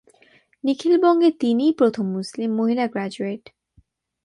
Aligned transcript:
নিখিল 0.63 0.93
বঙ্গে 1.03 1.29
তিনিই 1.39 1.73
প্রথম 1.73 2.05
মুসলিম 2.17 2.49
মহিলা 2.51 2.85
গ্র্যাজুয়েট। 2.87 3.43